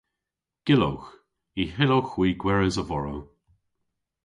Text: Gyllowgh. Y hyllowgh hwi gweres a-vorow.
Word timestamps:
Gyllowgh. 0.65 1.09
Y 1.61 1.63
hyllowgh 1.75 2.11
hwi 2.13 2.29
gweres 2.41 2.75
a-vorow. 2.81 3.21